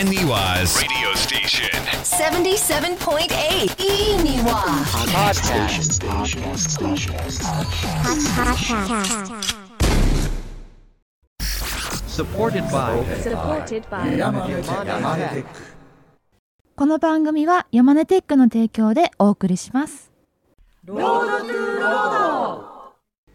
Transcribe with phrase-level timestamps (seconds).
[0.00, 1.68] Niwa's radio station.
[2.04, 3.28] 77.8
[3.76, 4.64] Iniwa.
[12.06, 15.44] Supported by Supported by
[16.76, 20.10] この番組は山根テックの提供でお送りします。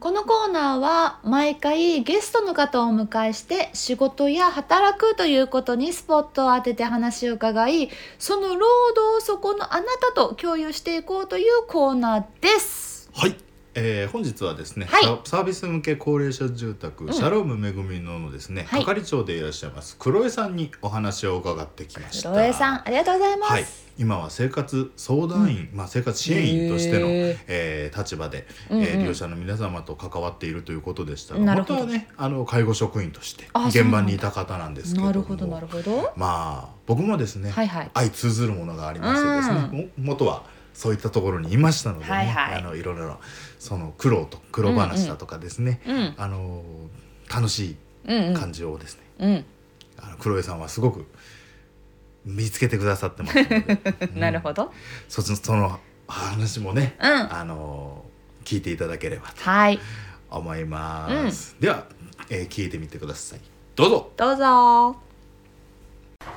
[0.00, 13.10] このコーナーは毎回ゲストの方をお迎えして仕事や働くということにスポットを当てて話を伺いその労働をそこのあなたと共有していこうというコーナーです。
[13.12, 13.36] はい、
[13.78, 15.04] えー本日はですね、はい。
[15.24, 18.84] ササービス向け高齢者住宅、シャロームめぐみののですね、はい。
[18.84, 22.30] 係長でいらっしゃいます黒江さんにお話を伺ってきました。
[22.30, 23.52] ロエさんありがとうございます。
[23.52, 23.64] はい、
[23.98, 28.82] 今は生活相談員、まあ生活支援員としての、えー立場で、うんうん。
[28.84, 31.74] えー利用者の皆様と関わっているということでしたが、なるほど。
[31.74, 36.12] 元はねあの介護職員として現場にいた方なんですけれども、なるほどなるほど。
[36.16, 37.90] まあ僕もですね、はいはい。
[37.94, 40.42] 相通ずるものがありましてですね、も元は
[40.78, 43.18] そういったところにいましたのでね、はいはいあのいろいろな
[43.58, 46.62] その苦労と苦労話だとかですね、うんあの
[47.28, 47.74] 楽し
[48.06, 49.44] うんい感じをですね、うん
[50.00, 51.04] あの黒江さんはすごく
[52.24, 53.78] 見つけてくださってますので、
[54.12, 54.72] う んなるほど。
[55.08, 58.04] そその話もね、うんあの
[58.44, 59.80] 聞いていただければとはい
[60.30, 61.56] 思います。
[61.58, 61.86] では、
[62.30, 63.40] えー聞いてみてください。
[63.74, 64.12] どうぞ。
[64.16, 65.07] どうぞ。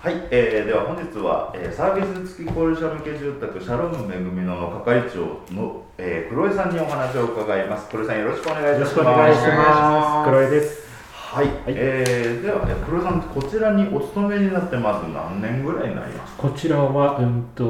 [0.00, 7.88] はい、えー、では本日は、えー、サービス付き高齢者向け住宅シャロームめぐみのの係長の、えー、黒江さんにお話を伺います。
[7.90, 8.96] 黒江さんよろしくお願いいたします。
[8.96, 10.30] よろしくお願いします。
[10.30, 10.88] 黒江です。
[11.12, 16.42] はい、えー、では、えー黒江さんこちらにお勤めになってまず何年ぐらいになりますか？
[16.44, 17.64] こちらはうんと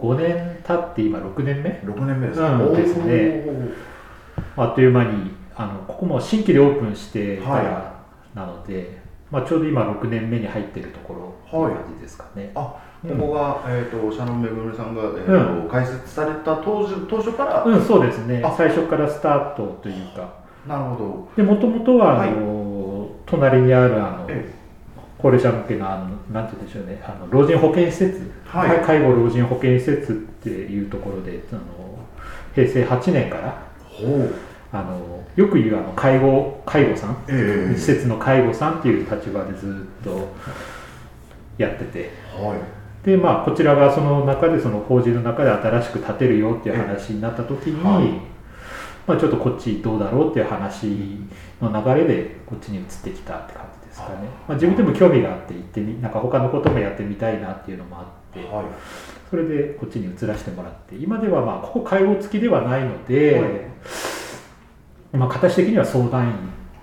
[0.00, 1.82] 5年経って今6年目？
[1.84, 3.44] 六年目ですうんですね
[4.56, 7.96] あっという間にあのここも新規でオープンしてかはら
[8.34, 8.98] なので、
[9.30, 12.52] まあちょうど今6年目に入ってるところっていう感じですかね。
[12.54, 18.54] あ、ここが、えっ、とシャロームめぐみさんが、えーと開設された当時当初から、うん、そうですねあ。
[18.56, 20.46] 最初からスタートというか。
[20.66, 21.28] なるほど。
[21.36, 24.26] で、もともとはあの、隣にあるあの。
[24.28, 24.56] え
[25.18, 31.60] 高齢者向けのあのなんて言うんでしょうねあの老人保健施設、はい介護老人保健施設っていうところであの
[32.54, 34.34] 平成8年からほう。
[34.72, 37.74] あのよく言うあの介護介護さん、ええ。
[37.76, 40.28] 施設の介護さんっていう立場でずっと
[41.58, 42.10] やってて。
[42.34, 43.06] はい。
[43.06, 48.36] でまあこちらがその中でその法人の中で新しく建てるよっていう話になった時に、はい。
[49.06, 50.88] まあ、ちょっとこっちどうだろうっていう話
[51.60, 54.14] の流れでこっちに移ってきたって感じですかね、
[54.48, 58.64] まあ、自分でも興味があって行ってみなんか他のこともやってみたいなっていうのもあって、はい。
[59.30, 63.50] それでこっちに移らせてもらって今ではまあここ介護付きではないので、はい
[65.16, 66.34] まあ、形的には相談員っ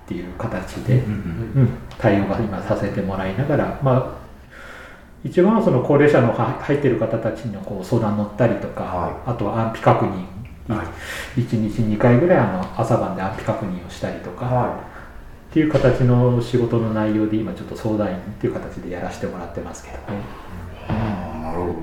[0.08, 4.24] ていう形で、うん対応が今させてもらいながら、まあ、
[5.24, 10.26] 一番はその高齢者のは入っている方たちのこう相談乗ったりとか、はあとは安否確認、
[10.68, 10.84] は
[11.36, 14.94] 1日2回ぐらいあの朝晩で安否確認をしたりとか、は
[15.50, 20.04] っていう形の仕事の内容で今ちょっと相談員っていう形でやらせてもらってますけどね。
[20.90, 21.76] ああなるほど。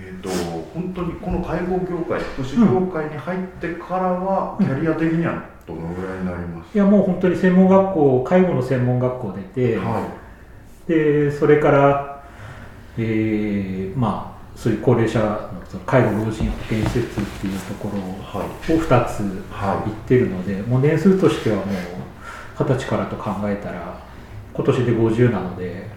[0.00, 0.28] えっ、と
[0.74, 6.74] 本当にこの介護業界福祉業界に入ってからは、キャリア的にはどのぐらいになります？
[6.74, 10.06] いやもう本当に専門学校介護の専門学校出て、は
[10.86, 12.24] でそれから、
[12.96, 15.38] えーまあそういう高齢者の
[15.68, 19.20] その介護老人保健施設っていうところはを2つ
[19.52, 19.90] はい。
[19.90, 21.66] 行ってるので、もう年数としてはもう
[22.58, 24.00] 二十歳からと考えたら
[24.52, 25.88] 今年で50なので、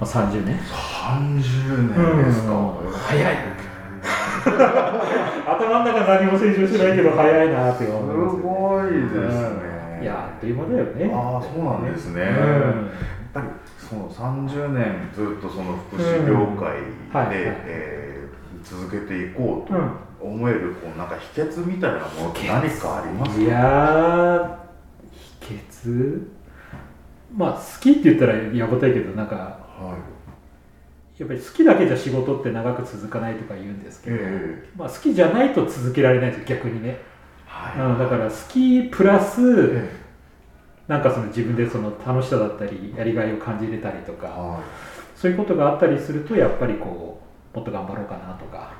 [0.00, 0.58] まあ、30年。
[0.58, 2.52] 三十年ですか。
[2.52, 2.90] うん。
[2.92, 3.36] 早い。
[5.46, 9.46] 頭の中何も成長しないけど早いなってす思いますごいですね。
[9.66, 9.66] う
[10.00, 11.10] んいやあっという間だよね。
[11.14, 12.22] ああそうなんですね。
[12.22, 12.72] うんやっ
[13.34, 13.46] ぱり
[13.76, 18.30] その30年ずっとその福祉業界で、うえー
[18.62, 19.90] 続けていこうとうん
[20.36, 23.42] 思えるこうなんか秘訣みたいなものって何かありますか？
[23.42, 24.48] いやー
[25.12, 26.22] 秘訣？
[27.36, 29.58] まあ好きって言ったらやぼたいけどなんかは
[31.18, 34.04] やっぱり好きだけじゃ仕事って長く続かないとか言うんですい。
[34.04, 36.98] けど、えまあ、好きじゃないと続けられないんですよ逆にね、
[37.44, 37.80] はい。
[37.92, 40.00] うん、だから好きプラスえ
[40.88, 44.60] なんかその自分でその楽しさだったりやりがいを感じれたりとか、は
[45.14, 47.20] そういうことがあったりするとやっぱりこ
[47.54, 48.72] うもっと頑張ろうかなとか。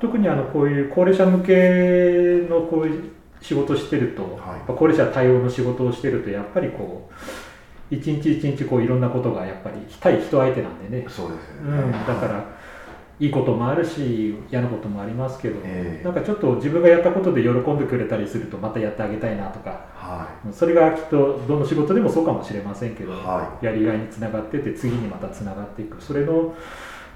[0.00, 4.60] 特にあのこういう高齢者向けのこういう仕事をしてると、はい。
[4.66, 7.14] 高齢者対応の仕事をしてるとやっぱりこう
[7.90, 11.04] 一日一日こういろんなことがやっぱり対人相手なんでね。
[11.06, 11.98] い。、そうですようん、ね。
[12.06, 12.44] だから
[13.20, 16.04] いいこともあるし嫌なこともありますけど、ええ。
[16.04, 19.86] なんかちょっと自分がやったことで喜んでくれたりするとまたやってあげたいなとか。
[19.94, 26.02] はそれがきっとどの仕事でもそうかもしれませんけど、はやりがいにつながってて次にまたつながっていく。
[26.02, 26.54] それの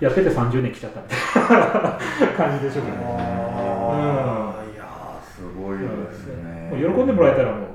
[0.01, 1.99] やってて30年来ちゃったみたいな。
[2.39, 2.99] 感じでしょうかいね。
[3.03, 6.71] あーいやーすごいですね。
[6.77, 7.68] 喜んでもらえたらもう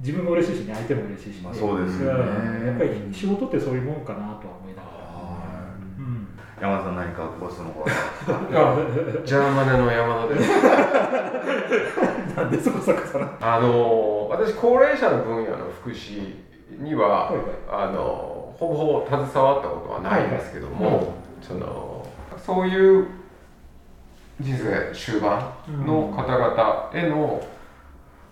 [0.00, 2.62] 自分も嬉しいしね相手も嬉しいしね、まあそうですよね。
[2.64, 2.66] ん。
[2.66, 6.24] やっぱり仕事ってそういうもんかなとは思いながはら、うん。
[6.24, 9.26] い山田さん何かご質問ございますか？
[9.26, 10.42] ジャーマネの山田で。
[10.42, 10.48] す。
[12.36, 16.34] なんでそこそこそらあの私高齢者の分野の福祉
[16.78, 17.44] には、はいはい。
[17.70, 21.06] あのほぼほぼ携わったことはないんですけども、はいはい。
[21.42, 22.06] その
[22.38, 23.06] そういう
[24.40, 25.52] 人生終盤
[25.84, 27.42] の方々への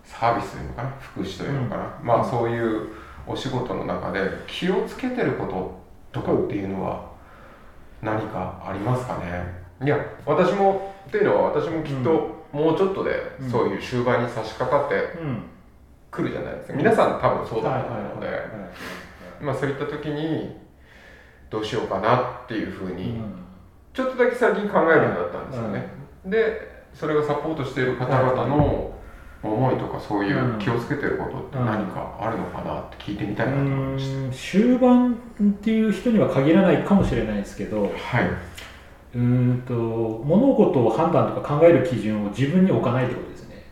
[0.09, 0.91] サービスというのかな？
[0.99, 2.89] 福祉というのかな、まあそういう
[3.27, 5.47] お仕事の中で気をつけてるこ
[6.13, 7.13] ととかっていうのは
[8.01, 9.45] 何かありますかね？
[9.85, 13.51] いや私もっていうのは私もきっともうちょっとでうん。
[13.51, 15.43] そういう終盤に差し掛かってうん。
[16.11, 16.75] くるじゃないですか。
[16.75, 18.29] 皆さん多分そうだと思うので、
[19.43, 20.57] まあそういった時に
[21.51, 23.35] どうしようかなっていうふうにうん。
[23.93, 25.89] ちょっとだけ最近考えるようになったんですよね、
[26.25, 28.95] でそれをサポートしている方々の
[29.43, 34.33] 思いとかそういう気をつけてることって何かあるのかなって聞いてみたいなと思いましうん。
[34.33, 38.31] 終盤っていう人には限らないかもしれないですけどたはい。
[39.15, 43.65] うーんと物事を判断とか考える基準を自分に置かないってことですね。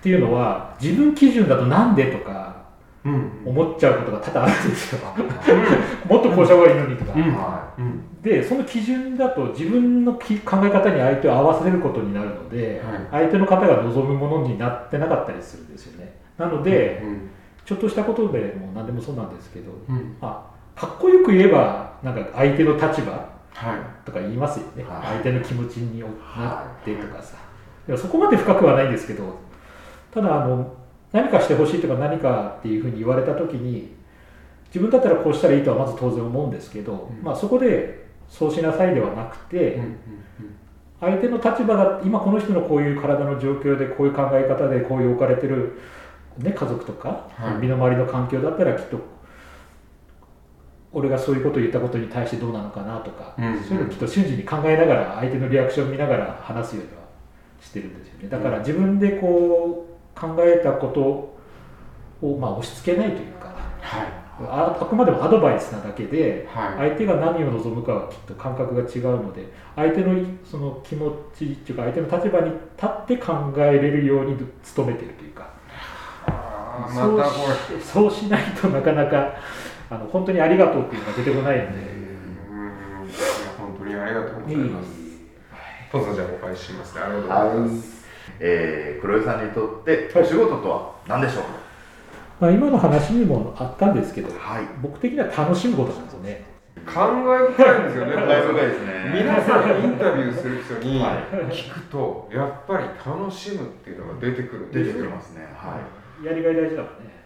[0.00, 2.56] っていうのは自分基準だとなんでとか
[3.04, 3.30] うん。
[3.44, 5.00] 思っちゃうことが多々あるんですよ。
[6.08, 7.12] もっとこうした方がいいのにとか、
[8.26, 13.28] でその基準だと自分のき考え方に相手を合わせることになるので、はい。
[13.28, 16.12] 相手の方が望むものになってなかったりするんですよね。
[16.36, 17.30] なので、うん
[17.64, 20.16] ちょっとしたことでも何でもそうなんですけど、うん。
[20.20, 24.06] まあ、かっこよく言えばなんか相手の立場はい。
[24.06, 25.06] とか言いますよね、はい。
[25.06, 27.36] 相手の気持ちになってとかさ、
[27.86, 29.38] でもそこまで深くはないんですけど
[30.12, 30.76] ただあの
[31.12, 33.94] 何かしてほしいとか何かっていうふうに言われた時に
[34.66, 37.24] 自分だったらこうしたらいいとはまず当然思うんですけど、うん。
[37.24, 39.80] まあ、そこでそうしなさいではなくて、
[41.00, 45.78] 相手の立場が今この人のこういう体の状況でこういう考え方でこういう置かれてる、
[46.38, 47.56] ね、家族とか、はい。
[47.58, 48.98] 身の回りの環境だったらきっと
[50.92, 57.02] 俺がそういうことを言ったことに対してどうなのかなとか、うんそういうのをきっと瞬時に考えながら相手のリアクションを見ながら話すようには
[57.60, 58.28] してるんですよね。
[58.28, 59.86] だから自分でこ
[60.16, 66.90] う考えたことをまあ押し付けないというかはいああくまでもアドバイスなだけで、はい。
[66.90, 74.36] 相手が何を望むかはきっと感覚が違うので相手のその気持ちっていうか相手の立場に立って考えれるように
[74.76, 75.48] 努めてるというか。
[76.92, 79.32] そうしそうしないとなかなか
[79.88, 81.96] あの本当にありがとうっていうのが出てこないので。
[83.58, 84.88] 本当にありがとうございます。
[85.92, 86.94] どうぞじゃあお返しします。
[86.96, 88.06] ねありがとうございます、
[88.40, 91.44] えー、黒井さんにとってお仕事とは何でしょう
[92.40, 94.64] まあ、今の話にもあったんですけどかはい。
[94.82, 96.44] 僕的には楽しむことなんですよね。
[96.84, 98.12] 感慨深いんですよね。
[98.12, 99.12] 感慨深いですね。
[99.14, 101.16] 皆さんインタビューする人にはい。
[101.52, 104.94] 聞くとやっぱり楽しむっていうのが出てくるんですよ。
[104.94, 105.46] 出てきますね。
[105.56, 105.80] は
[106.22, 106.24] い。
[106.26, 107.16] やりがい大事だもんね。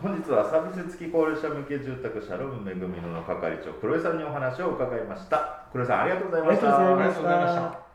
[0.00, 5.64] 本日はサービス付き高齢者向け住宅シャロームめぐみのの係長黒井さんにお話を伺いました。
[5.72, 6.76] 黒井さんありがとうございました。
[6.76, 7.20] ありがとうございました。
[7.20, 7.88] ありがとうございました。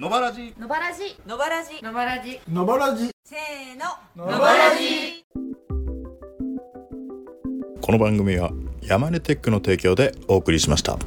[0.00, 0.54] のばらじ。
[0.58, 1.20] のばらじ。
[1.26, 1.82] のばらじ。
[1.82, 2.40] のばらじ。
[2.52, 3.10] のばらじ。
[3.24, 4.26] せーの。
[4.26, 5.19] のばらじ
[7.80, 10.98] この番組は山根テックの提供でお送りしました。